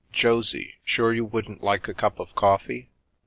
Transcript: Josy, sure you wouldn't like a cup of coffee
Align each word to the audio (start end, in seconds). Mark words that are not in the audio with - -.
Josy, 0.11 0.77
sure 0.83 1.13
you 1.13 1.23
wouldn't 1.23 1.61
like 1.61 1.87
a 1.87 1.93
cup 1.93 2.19
of 2.19 2.33
coffee 2.33 2.89